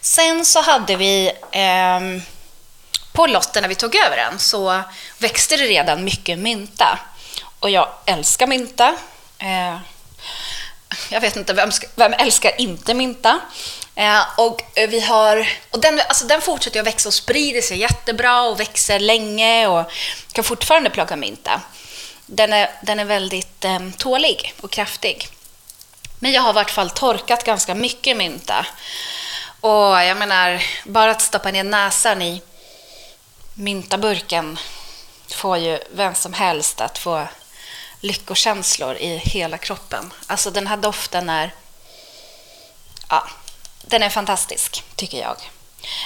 Sen 0.00 0.44
så 0.44 0.60
hade 0.60 0.96
vi 0.96 1.32
eh, 1.50 2.00
på 3.12 3.26
lotten 3.26 3.62
när 3.62 3.68
vi 3.68 3.74
tog 3.74 3.96
över 3.96 4.16
den 4.16 4.38
så 4.38 4.82
växte 5.18 5.56
det 5.56 5.64
redan 5.64 6.04
mycket 6.04 6.38
mynta. 6.38 6.98
Och 7.60 7.70
jag 7.70 7.88
älskar 8.06 8.46
mynta. 8.46 8.96
Eh, 9.38 9.76
jag 11.10 11.20
vet 11.20 11.36
inte, 11.36 11.52
vem, 11.52 11.70
vem 11.94 12.12
älskar 12.12 12.60
inte 12.60 12.94
mynta? 12.94 13.40
Eh, 14.00 14.22
och 14.36 14.62
eh, 14.74 14.88
vi 14.88 15.00
har, 15.00 15.48
och 15.70 15.80
den, 15.80 16.00
alltså 16.08 16.26
den 16.26 16.40
fortsätter 16.40 16.80
att 16.80 16.86
växa 16.86 17.08
och 17.08 17.14
sprider 17.14 17.62
sig 17.62 17.78
jättebra 17.78 18.42
och 18.42 18.60
växer 18.60 18.98
länge 18.98 19.66
och 19.66 19.92
kan 20.32 20.44
fortfarande 20.44 20.90
plocka 20.90 21.16
mynta. 21.16 21.60
Den 22.26 22.52
är, 22.52 22.70
den 22.82 23.00
är 23.00 23.04
väldigt 23.04 23.64
eh, 23.64 23.78
tålig 23.98 24.54
och 24.60 24.70
kraftig. 24.70 25.28
Men 26.18 26.32
jag 26.32 26.42
har 26.42 26.50
i 26.50 26.52
vart 26.52 26.70
fall 26.70 26.90
torkat 26.90 27.44
ganska 27.44 27.74
mycket 27.74 28.16
mynta. 28.16 28.66
Och 29.60 30.04
jag 30.04 30.16
menar, 30.16 30.62
bara 30.84 31.10
att 31.10 31.22
stoppa 31.22 31.50
ner 31.50 31.64
näsan 31.64 32.22
i 32.22 32.42
myntaburken 33.54 34.58
får 35.28 35.58
ju 35.58 35.78
vem 35.92 36.14
som 36.14 36.32
helst 36.32 36.80
att 36.80 36.98
få 36.98 37.26
lyckokänslor 38.00 38.96
i 38.96 39.16
hela 39.16 39.58
kroppen. 39.58 40.12
Alltså 40.26 40.50
den 40.50 40.66
här 40.66 40.76
doften 40.76 41.28
är... 41.28 41.54
Ja, 43.08 43.28
den 43.82 44.02
är 44.02 44.08
fantastisk, 44.08 44.84
tycker 44.96 45.18
jag. 45.18 45.36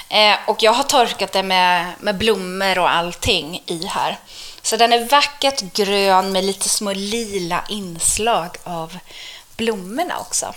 Eh, 0.08 0.38
och 0.46 0.62
jag 0.62 0.72
har 0.72 0.84
torkat 0.84 1.32
den 1.32 1.48
med, 1.48 1.92
med 2.00 2.16
blommor 2.18 2.78
och 2.78 2.90
allting 2.90 3.62
i 3.66 3.86
här. 3.86 4.18
Så 4.62 4.76
den 4.76 4.92
är 4.92 5.04
vackert 5.04 5.60
grön 5.60 6.32
med 6.32 6.44
lite 6.44 6.68
små 6.68 6.92
lila 6.92 7.64
inslag 7.68 8.56
av 8.64 8.98
blommorna 9.56 10.18
också. 10.18 10.54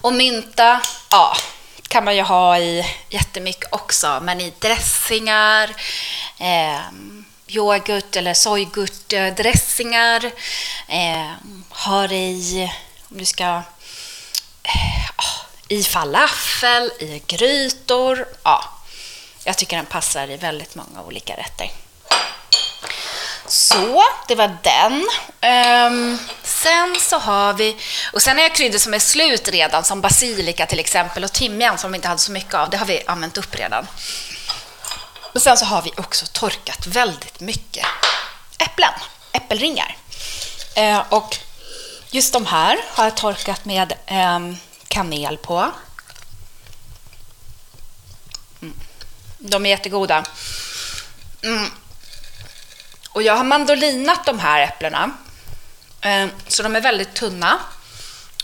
Och 0.00 0.12
mynta, 0.12 0.80
ja, 1.10 1.36
kan 1.88 2.04
man 2.04 2.16
ju 2.16 2.22
ha 2.22 2.58
i 2.58 2.86
jättemycket 3.08 3.72
också, 3.72 4.20
men 4.22 4.40
i 4.40 4.52
dressingar, 4.58 5.74
eh, 6.38 6.80
yoghurt 7.46 8.16
eller 8.16 8.34
sojgurtdressingar, 8.34 10.24
eh, 10.88 11.20
ehm, 11.20 11.64
har 11.68 12.12
i, 12.12 12.72
om 13.10 13.18
du 13.18 13.24
ska, 13.24 13.62
eh, 14.62 15.10
ah, 15.16 15.39
i 15.70 15.84
falafel, 15.84 16.92
i 16.98 17.22
grytor. 17.26 18.26
Ja, 18.42 18.64
jag 19.44 19.58
tycker 19.58 19.76
den 19.76 19.86
passar 19.86 20.30
i 20.30 20.36
väldigt 20.36 20.74
många 20.74 21.02
olika 21.02 21.36
rätter. 21.36 21.70
Så, 23.46 24.04
det 24.28 24.34
var 24.34 24.56
den. 24.62 25.08
Um, 25.92 26.18
sen 26.42 26.96
så 27.00 27.18
har 27.18 27.52
vi, 27.52 27.76
och 28.12 28.22
sen 28.22 28.36
har 28.36 28.42
jag 28.42 28.54
kryddor 28.54 28.78
som 28.78 28.94
är 28.94 28.98
slut 28.98 29.48
redan, 29.48 29.84
som 29.84 30.00
basilika 30.00 30.66
till 30.66 30.78
exempel 30.78 31.24
och 31.24 31.32
timjan 31.32 31.78
som 31.78 31.92
vi 31.92 31.96
inte 31.96 32.08
hade 32.08 32.20
så 32.20 32.32
mycket 32.32 32.54
av. 32.54 32.70
Det 32.70 32.76
har 32.76 32.86
vi 32.86 33.02
använt 33.06 33.38
upp 33.38 33.54
redan. 33.54 33.86
Och 35.34 35.42
sen 35.42 35.56
så 35.56 35.64
har 35.64 35.82
vi 35.82 35.92
också 35.96 36.26
torkat 36.26 36.86
väldigt 36.86 37.40
mycket 37.40 37.86
äpplen, 38.58 38.92
äppelringar. 39.32 39.96
Uh, 40.78 41.02
och 41.08 41.36
just 42.10 42.32
de 42.32 42.46
här 42.46 42.78
har 42.88 43.04
jag 43.04 43.16
torkat 43.16 43.64
med 43.64 43.92
um, 44.10 44.56
kanel 44.90 45.38
på. 45.38 45.72
Mm. 48.62 48.74
De 49.38 49.66
är 49.66 49.70
jättegoda. 49.70 50.24
Mm. 51.42 51.70
Och 53.10 53.22
jag 53.22 53.36
har 53.36 53.44
mandolinat 53.44 54.26
de 54.26 54.38
här 54.38 54.60
äpplena. 54.60 55.16
Eh, 56.00 56.26
så 56.48 56.62
de 56.62 56.76
är 56.76 56.80
väldigt 56.80 57.14
tunna. 57.14 57.58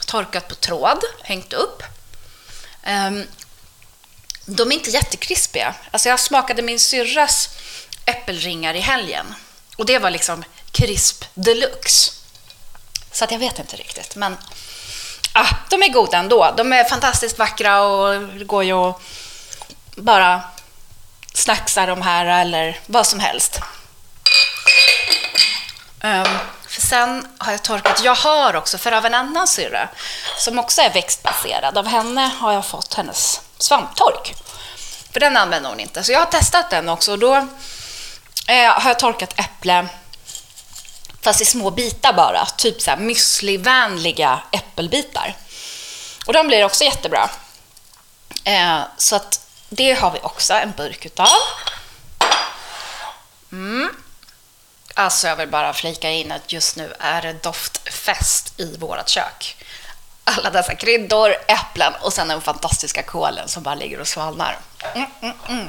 Torkat 0.07 0.49
på 0.49 0.55
tråd, 0.55 0.99
hängt 1.23 1.53
upp. 1.53 1.83
Eh, 2.83 3.11
de 4.47 4.73
är 4.73 4.77
inte 4.77 4.91
jättekrispiga. 4.91 5.75
Alltså 5.91 6.09
jag 6.09 6.21
smakade 6.21 6.63
min 6.63 6.81
syrras 6.81 7.49
äppelringar 8.05 8.75
i 8.75 8.81
helgen. 8.81 9.35
Och 9.77 9.87
det 9.87 9.99
var 9.99 10.11
liksom 10.11 10.45
krisp 10.71 11.25
deluxe. 11.35 12.13
Så 13.13 13.25
att 13.25 13.31
jag 13.31 13.39
vet 13.39 13.59
inte 13.59 13.77
riktigt. 13.77 14.17
Men 14.17 14.37
ah, 15.37 15.57
de 15.69 15.83
är 15.83 15.89
goda 15.89 16.19
ändå. 16.19 16.55
De 16.57 16.73
är 16.73 16.85
fantastiskt 16.85 17.39
vackra 17.39 17.83
och 17.83 18.21
det 18.21 18.45
går 18.45 18.65
ju 18.65 18.73
att 18.73 19.01
bara 19.97 20.41
snacksa 21.35 21.87
de 21.87 22.03
här 22.03 22.27
eller 22.27 22.79
vad 22.87 23.07
som 23.07 23.21
helst. 23.21 23.61
Um, 26.03 26.25
För 26.69 26.81
sen 26.81 27.27
har 27.39 27.53
jag 27.53 27.63
torkat, 27.63 28.01
jag 28.05 28.15
har 28.15 28.57
också, 28.57 28.79
för 28.79 28.93
av 28.93 29.07
en 29.07 29.15
annan 29.15 29.49
syrra 29.49 29.89
som 30.39 30.59
också 30.59 30.81
är 30.81 30.93
växtbaserad, 30.93 31.79
av 31.79 31.87
henne 31.87 32.31
har 32.39 32.53
jag 32.53 32.67
fått 32.67 32.95
hennes 32.95 33.41
svamptork. 33.59 34.35
För 35.13 35.21
den 35.21 35.37
använder 35.37 35.71
hon 35.71 35.81
inte. 35.81 36.03
Så 36.03 36.13
jag 36.13 36.19
har 36.19 36.27
testat 36.27 36.71
den 36.71 36.89
också 36.89 37.13
och 37.13 37.19
då 37.19 37.35
eh, 38.49 38.71
har 38.71 38.91
jag 38.91 38.99
torkat 38.99 39.41
äpple 39.41 39.89
fast 41.27 41.41
i 41.41 41.45
små 41.45 41.71
bitar 41.71 42.13
bara, 42.13 42.47
typ 42.47 42.83
så 42.83 42.91
här 42.91 42.99
müslivänliga 42.99 44.41
äppelbitar. 44.53 45.37
Och 46.27 46.33
de 46.33 46.47
blir 46.47 46.65
också 46.65 46.85
jättebra. 46.85 47.31
Eh, 48.45 48.81
så 48.97 49.17
att 49.17 49.47
det 49.69 49.93
har 49.93 50.11
vi 50.11 50.19
också 50.23 50.55
en 50.55 50.73
burk 50.77 51.07
utav. 51.07 51.29
Mm. 53.53 53.97
Alltså 54.95 55.29
jag 55.29 55.37
vill 55.37 55.49
bara 55.49 55.73
flika 55.73 56.11
in 56.11 56.33
att 56.33 56.53
just 56.53 56.77
nu 56.77 56.95
är 56.99 57.23
det 57.23 57.43
doftfest 57.43 58.61
i 58.61 58.77
vårt 58.77 59.09
kök. 59.09 59.57
Alla 60.25 60.51
dessa 60.51 60.75
kryddor, 60.75 61.37
äpplen 61.49 61.93
och 62.01 62.13
sen 62.13 62.29
den 62.29 62.41
fantastiska 62.41 63.03
kålen 63.03 63.49
som 63.49 63.63
bara 63.63 63.75
ligger 63.75 64.01
och 64.01 64.09
svalnar. 64.09 64.59
Mm, 64.95 65.11
mm, 65.21 65.35
mm. 65.49 65.69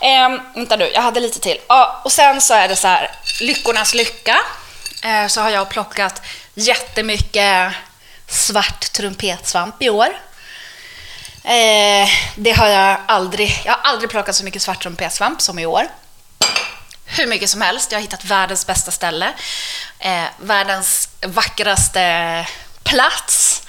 Eh, 0.00 0.40
vänta 0.54 0.76
nu, 0.76 0.90
jag 0.94 1.02
hade 1.02 1.20
lite 1.20 1.40
till. 1.40 1.58
Ja, 1.68 2.00
och 2.04 2.12
sen 2.12 2.40
så 2.40 2.54
är 2.54 2.68
det 2.68 2.76
så 2.76 2.88
här, 2.88 3.10
lyckornas 3.40 3.94
lycka. 3.94 4.38
Eh, 5.04 5.26
så 5.26 5.40
har 5.40 5.50
jag 5.50 5.68
plockat 5.68 6.22
jättemycket 6.54 7.72
svart 8.28 8.92
trumpetsvamp 8.92 9.82
i 9.82 9.90
år. 9.90 10.08
Eh, 11.44 12.08
det 12.36 12.52
har 12.52 12.66
jag 12.66 12.96
aldrig, 13.06 13.62
jag 13.64 13.72
har 13.72 13.80
aldrig 13.82 14.10
plockat 14.10 14.36
så 14.36 14.44
mycket 14.44 14.62
svart 14.62 14.82
trumpetsvamp 14.82 15.42
som 15.42 15.58
i 15.58 15.66
år 15.66 15.88
hur 17.08 17.26
mycket 17.26 17.50
som 17.50 17.60
helst. 17.60 17.92
Jag 17.92 17.98
har 17.98 18.02
hittat 18.02 18.24
världens 18.24 18.66
bästa 18.66 18.90
ställe, 18.90 19.32
eh, 19.98 20.24
världens 20.36 21.08
vackraste 21.26 22.46
plats, 22.82 23.62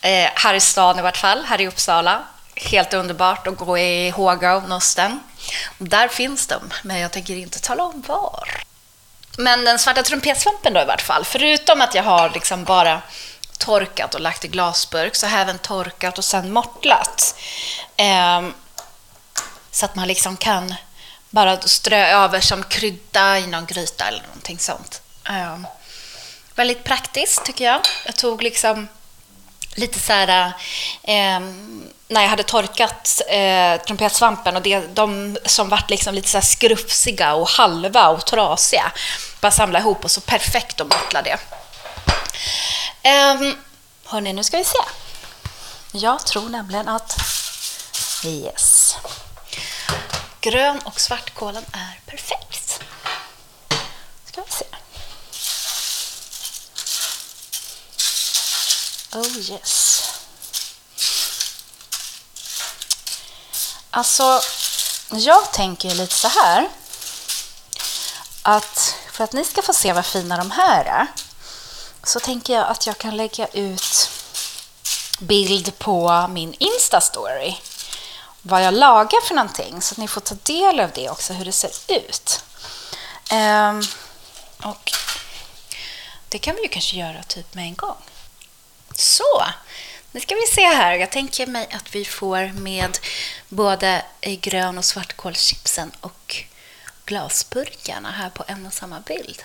eh, 0.00 0.30
här 0.34 0.54
i 0.54 0.60
stan 0.60 0.98
i 0.98 1.02
vart 1.02 1.16
fall, 1.16 1.44
här 1.44 1.60
i 1.60 1.68
Uppsala. 1.68 2.22
Helt 2.54 2.94
underbart 2.94 3.46
att 3.46 3.56
gå 3.56 3.78
i 3.78 4.10
håga 4.10 4.52
av 4.54 4.68
nosten. 4.68 5.20
Och 5.78 5.88
Där 5.88 6.08
finns 6.08 6.46
de, 6.46 6.70
men 6.82 6.98
jag 6.98 7.10
tänker 7.12 7.36
inte 7.36 7.60
tala 7.60 7.82
om 7.82 8.02
var. 8.06 8.62
Men 9.38 9.64
den 9.64 9.78
svarta 9.78 10.02
trumpetsvampen 10.02 10.72
då 10.72 10.80
i 10.80 10.84
vart 10.84 11.00
fall, 11.02 11.24
förutom 11.24 11.80
att 11.80 11.94
jag 11.94 12.02
har 12.02 12.30
liksom 12.30 12.64
bara 12.64 13.02
torkat 13.58 14.14
och 14.14 14.20
lagt 14.20 14.44
i 14.44 14.48
glasburk, 14.48 15.16
så 15.16 15.26
har 15.26 15.32
jag 15.32 15.42
även 15.42 15.58
torkat 15.58 16.18
och 16.18 16.24
sen 16.24 16.52
mortlat. 16.52 17.34
Eh, 17.96 18.42
så 19.70 19.84
att 19.84 19.94
man 19.94 20.08
liksom 20.08 20.36
kan 20.36 20.74
bara 21.30 21.60
strö 21.60 22.06
över 22.06 22.40
som 22.40 22.62
krydda 22.62 23.38
i 23.38 23.46
någon 23.46 23.66
gryta 23.66 24.08
eller 24.08 24.22
någonting 24.22 24.58
sånt. 24.58 25.02
Eh, 25.28 25.58
väldigt 26.54 26.84
praktiskt 26.84 27.44
tycker 27.44 27.64
jag. 27.64 27.80
Jag 28.06 28.16
tog 28.16 28.42
liksom 28.42 28.88
lite 29.74 30.00
så 30.00 30.12
här, 30.12 30.52
eh, 31.02 31.40
när 32.10 32.22
jag 32.22 32.28
hade 32.28 32.42
torkat 32.42 33.20
eh, 33.28 33.82
trumpetsvampen 33.86 34.56
och 34.56 34.62
det, 34.62 34.80
de 34.80 35.38
som 35.46 35.68
vart 35.68 35.90
liksom 35.90 36.14
lite 36.14 36.28
så 36.28 36.36
här 36.36 36.42
skrufsiga 36.42 37.34
och 37.34 37.48
halva 37.48 38.08
och 38.08 38.26
trasiga, 38.26 38.92
bara 39.40 39.52
samla 39.52 39.78
ihop 39.78 40.04
och 40.04 40.10
så 40.10 40.20
perfekt 40.20 40.80
och 40.80 40.86
bottla 40.86 41.22
det. 41.22 41.38
Um, 43.04 43.58
hörni, 44.04 44.32
nu 44.32 44.44
ska 44.44 44.56
vi 44.56 44.64
se. 44.64 44.78
Jag 45.92 46.26
tror 46.26 46.48
nämligen 46.48 46.88
att 46.88 47.16
yes. 48.24 48.96
Grön 50.40 50.78
och 50.84 51.00
svartkålen 51.00 51.64
är 51.72 52.00
perfekt. 52.10 52.80
Ska 54.24 54.42
vi 54.42 54.52
se. 54.52 54.64
Oh 59.18 59.52
yes. 59.52 59.99
Alltså, 63.90 64.40
jag 65.10 65.52
tänker 65.52 65.94
lite 65.94 66.14
så 66.14 66.28
här. 66.28 66.68
Att 68.42 68.94
för 69.12 69.24
att 69.24 69.32
ni 69.32 69.44
ska 69.44 69.62
få 69.62 69.72
se 69.72 69.92
vad 69.92 70.06
fina 70.06 70.36
de 70.36 70.50
här 70.50 70.84
är 70.84 71.06
så 72.04 72.20
tänker 72.20 72.52
jag 72.52 72.68
att 72.68 72.86
jag 72.86 72.98
kan 72.98 73.16
lägga 73.16 73.46
ut 73.46 74.10
bild 75.20 75.78
på 75.78 76.26
min 76.30 76.54
Insta-story 76.54 77.54
vad 78.42 78.64
jag 78.64 78.74
lagar 78.74 79.26
för 79.26 79.34
någonting 79.34 79.82
så 79.82 79.94
att 79.94 79.98
ni 79.98 80.08
får 80.08 80.20
ta 80.20 80.34
del 80.34 80.80
av 80.80 80.90
det 80.94 81.10
också, 81.10 81.32
hur 81.32 81.44
det 81.44 81.52
ser 81.52 81.70
ut. 81.88 82.44
Um, 83.32 83.82
och 84.70 84.92
det 86.28 86.38
kan 86.38 86.56
vi 86.56 86.62
ju 86.62 86.68
kanske 86.68 86.96
göra 86.96 87.22
typ 87.22 87.54
med 87.54 87.64
en 87.64 87.74
gång. 87.74 87.96
Så, 88.94 89.44
nu 90.12 90.20
ska 90.20 90.34
vi 90.34 90.46
se 90.54 90.66
här. 90.66 90.94
Jag 90.94 91.10
tänker 91.10 91.46
mig 91.46 91.68
att 91.72 91.94
vi 91.94 92.04
får 92.04 92.52
med 92.52 92.98
både 93.48 94.04
eh, 94.20 94.38
grön 94.38 94.78
och 94.78 94.84
svartkålschipsen 94.84 95.92
och 96.00 96.44
glasburkarna 97.04 98.10
här 98.10 98.30
på 98.30 98.44
en 98.46 98.66
och 98.66 98.72
samma 98.72 99.00
bild. 99.00 99.42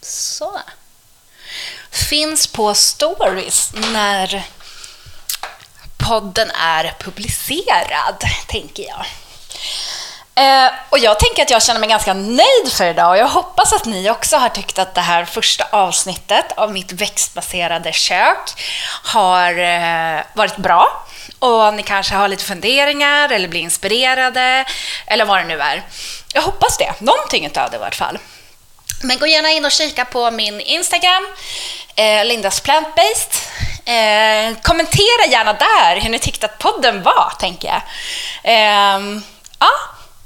Så. 0.00 0.60
Finns 1.90 2.46
på 2.46 2.74
stories 2.74 3.72
när 3.92 4.46
podden 5.96 6.50
är 6.50 6.96
publicerad, 7.00 8.24
tänker 8.48 8.82
jag. 8.82 9.06
Eh, 10.34 10.72
och 10.90 10.98
jag 10.98 11.18
tänker 11.18 11.42
att 11.42 11.50
jag 11.50 11.62
känner 11.62 11.80
mig 11.80 11.88
ganska 11.88 12.14
nöjd 12.14 12.72
för 12.72 12.84
idag 12.84 13.10
och 13.10 13.16
jag 13.16 13.28
hoppas 13.28 13.72
att 13.72 13.84
ni 13.84 14.10
också 14.10 14.36
har 14.36 14.48
tyckt 14.48 14.78
att 14.78 14.94
det 14.94 15.00
här 15.00 15.24
första 15.24 15.64
avsnittet 15.70 16.52
av 16.56 16.72
mitt 16.72 16.92
växtbaserade 16.92 17.92
kök 17.92 18.50
har 19.04 19.58
eh, 19.58 20.20
varit 20.34 20.56
bra. 20.56 21.06
Och 21.38 21.74
ni 21.74 21.82
kanske 21.82 22.14
har 22.14 22.28
lite 22.28 22.44
funderingar 22.44 23.28
eller 23.28 23.48
blir 23.48 23.60
inspirerade 23.60 24.64
eller 25.06 25.24
vad 25.24 25.38
det 25.38 25.44
nu 25.44 25.60
är. 25.60 25.82
Jag 26.34 26.42
hoppas 26.42 26.78
det, 26.78 26.92
någonting 26.98 27.58
av 27.58 27.70
det 27.70 27.76
i 27.76 27.80
vart 27.80 27.94
fall. 27.94 28.18
Men 29.02 29.18
gå 29.18 29.26
gärna 29.26 29.50
in 29.50 29.64
och 29.64 29.72
kika 29.72 30.04
på 30.04 30.30
min 30.30 30.60
Instagram, 30.60 31.26
eh, 31.94 32.24
Lindas 32.24 32.60
Plantbased. 32.60 33.32
Eh, 33.84 34.56
kommentera 34.62 35.26
gärna 35.30 35.52
där 35.52 36.00
hur 36.00 36.10
ni 36.10 36.18
tyckte 36.18 36.46
att 36.46 36.58
podden 36.58 37.02
var, 37.02 37.32
tänker 37.38 37.68
jag. 37.68 37.82
Eh, 38.44 39.00
ja, 39.58 39.70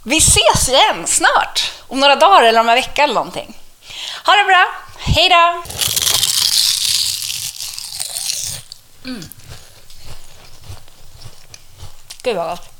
vi 0.09 0.16
ses 0.16 0.69
igen 0.69 1.07
snart, 1.07 1.73
om 1.88 2.01
några 2.01 2.16
dagar 2.16 2.42
eller 2.42 2.61
om 2.61 2.69
en 2.69 2.75
vecka 2.75 3.05
eller 3.05 3.14
någonting. 3.14 3.57
Ha 4.25 4.33
det 4.35 4.45
bra, 4.45 4.66
hej 4.99 5.29
då! 5.29 5.62
Mm. 9.05 9.31
Gud 12.23 12.37
vad 12.37 12.49
gott. 12.49 12.76